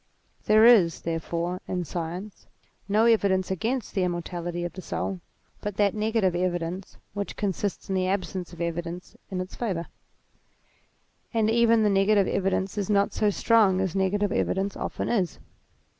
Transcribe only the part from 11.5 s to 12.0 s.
even the